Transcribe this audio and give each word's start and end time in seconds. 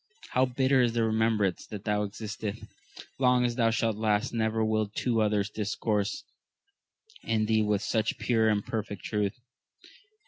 How 0.31 0.47
bitter 0.47 0.81
is 0.81 0.93
the 0.93 1.03
remembrance 1.03 1.67
that 1.67 1.83
thou 1.83 2.01
excitest! 2.07 2.63
long 3.19 3.45
as 3.45 3.53
thou 3.55 3.69
shalt 3.69 3.97
last, 3.97 4.33
never 4.33 4.65
will 4.65 4.87
two 4.87 5.21
others 5.21 5.51
discourse 5.51 6.23
in 7.21 7.45
thee 7.45 7.61
with 7.61 7.83
such 7.83 8.17
pure 8.17 8.49
and 8.49 8.65
perfect 8.65 9.03
truth 9.03 9.37